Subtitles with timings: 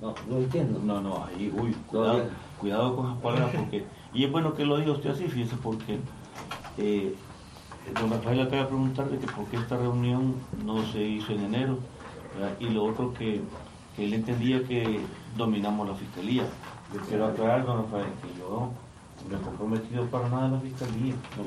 [0.00, 0.80] No, no entiendo.
[0.82, 2.24] No, no, ahí, uy, cuidado,
[2.58, 3.84] cuidado con esas palabras porque...
[4.12, 5.98] Y es bueno que lo diga usted así, fíjese, porque
[6.78, 7.14] eh,
[7.94, 11.78] don Rafael acaba de preguntarle que por qué esta reunión no se hizo en enero,
[12.60, 13.40] y lo otro que,
[13.94, 15.00] que, él entendía que
[15.36, 16.44] dominamos la fiscalía.
[16.92, 18.70] Yo quiero aclarar, don Rafael, que yo
[19.28, 21.42] no he comprometido para nada a la fiscalía, no,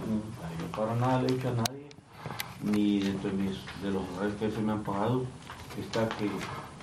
[0.60, 1.88] yo para nada le he dicho a nadie,
[2.64, 5.24] ni dentro de, mis, de los honores que se me han pagado,
[5.80, 6.30] está que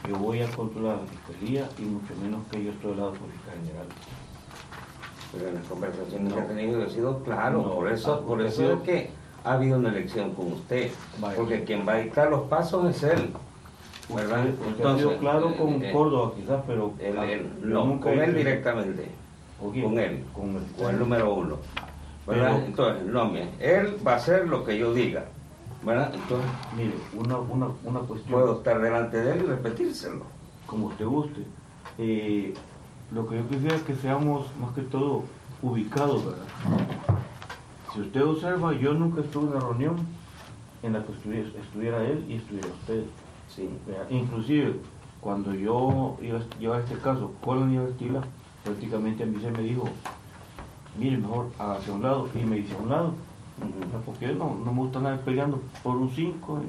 [0.08, 3.54] yo voy a controlar la fiscalía y mucho menos que yo estoy al lado fiscal
[3.64, 3.86] general.
[5.32, 8.80] Pero en las conversaciones que ha tenido ha sido claro, por eso, por eso es
[8.82, 9.10] que
[9.44, 10.90] ha habido una elección con usted,
[11.36, 13.32] porque quien va a dictar los pasos es él.
[14.14, 14.46] ¿verdad?
[14.68, 16.94] Usted, ha sido claro con eh, Córdoba quizás, pero
[17.62, 19.08] no, con él directamente,
[19.58, 21.58] con él, con el, número uno.
[22.26, 22.64] ¿verdad?
[22.64, 25.24] Entonces, no, él va a hacer lo que yo diga.
[25.86, 26.12] ¿Verdad?
[26.12, 28.40] Entonces, mire, una, una, una cuestión.
[28.40, 30.24] Puedo estar delante de él y repetírselo.
[30.66, 31.46] Como usted guste.
[31.96, 32.52] Eh,
[33.12, 35.22] lo que yo quisiera es que seamos más que todo
[35.62, 36.44] ubicados, ¿verdad?
[37.94, 39.96] Si usted observa, yo nunca estuve en una reunión
[40.82, 43.04] en la que estuviera, él y estuviera usted.
[43.48, 43.70] Sí.
[44.10, 44.74] Inclusive,
[45.20, 48.24] cuando yo iba a llevar este caso con la universidad,
[48.64, 49.84] prácticamente a mí se me dijo,
[50.98, 53.14] mire, mejor hacia un lado, y me dice a un lado.
[54.04, 56.60] Porque no, no me gusta nada peleando por un 5.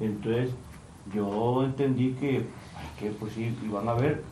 [0.00, 0.54] Entonces,
[1.12, 2.46] yo entendí que,
[2.98, 4.22] que pues sí, iban a ver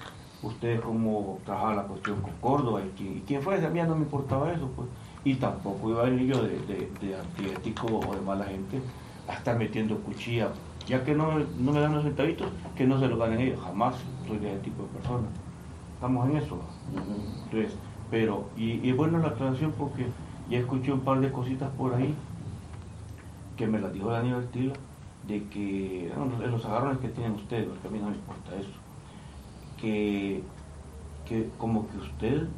[0.42, 4.52] ustedes cómo trabajaba la cuestión con Córdoba y, quién fue, a mí no me importaba
[4.52, 4.88] eso, pues.
[5.24, 6.58] Y tampoco iba a venir yo de,
[7.00, 8.80] de, antiético o de mala gente
[9.28, 10.50] a estar metiendo cuchilla,
[10.86, 13.94] ya que no, no me dan los centavitos, que no se lo ganen ellos, jamás
[14.26, 15.28] soy de ese tipo de persona.
[15.94, 16.58] Estamos en eso.
[17.44, 17.76] Entonces,
[18.10, 20.06] pero, y, y bueno la aclaración porque
[20.48, 22.14] ya escuché un par de cositas por ahí
[23.56, 24.74] que me las dijo Daniel Artila,
[25.26, 28.82] de que, en los agarrones que tienen ustedes, porque a mí no me importa eso
[29.82, 30.42] que,
[31.26, 32.48] que como que usted,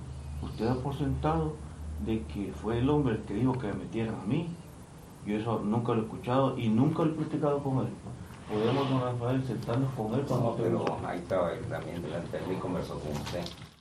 [0.42, 1.56] usted ha por sentado
[2.04, 4.48] de que fue el hombre el que dijo que me metieran a mí.
[5.26, 7.88] Yo eso nunca lo he escuchado y nunca lo he platicado con él.
[8.46, 12.46] Podemos, don Rafael, sentarnos con él cuando no, pero ahí estaba él también delante de
[12.46, 13.73] mí conversó con usted.